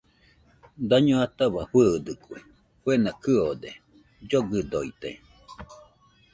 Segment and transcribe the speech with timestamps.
[0.89, 2.37] Daño ataua fɨɨdɨkue,
[2.81, 3.69] kuena kɨode,
[4.27, 5.09] llogɨdoite